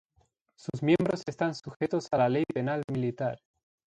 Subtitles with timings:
[0.57, 3.39] Sus miembros están sujetos a la ley penal militar.